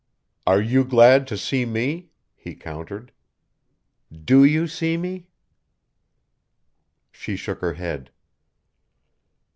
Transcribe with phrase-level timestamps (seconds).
[0.47, 3.11] "Are you glad to see me?" he countered.
[4.11, 5.27] "Do you see me?"
[7.11, 8.09] She shook her head.